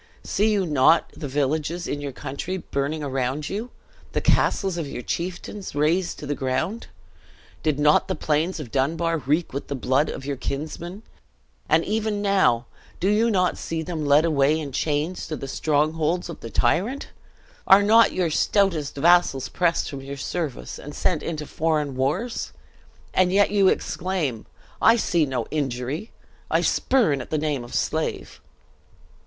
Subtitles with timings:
[0.23, 3.69] See you not the villages of your country burning around you?
[4.13, 6.87] the castles of your chieftains razed to the ground?
[7.61, 11.03] Did not the plains of Dunbar reek with the blood of your kinsmen;
[11.69, 12.65] and even now,
[12.99, 17.09] do you not see them led away in chains to the strongholds of the tyrant?
[17.67, 22.53] Are not your stoutest vassals pressed from your service, and sent into foreign wars?
[23.13, 24.47] And yet you exclaim,
[24.81, 26.11] 'I see no injury
[26.49, 28.41] I spurn at the name of slave!'"